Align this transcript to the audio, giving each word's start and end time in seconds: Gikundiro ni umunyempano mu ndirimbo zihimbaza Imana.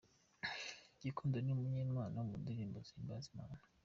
Gikundiro 1.01 1.43
ni 1.43 1.51
umunyempano 1.55 2.17
mu 2.27 2.35
ndirimbo 2.41 2.77
zihimbaza 2.85 3.27
Imana. 3.33 3.57